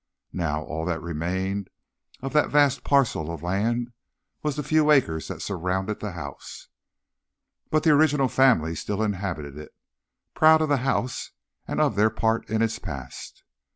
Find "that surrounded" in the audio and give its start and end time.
5.27-5.99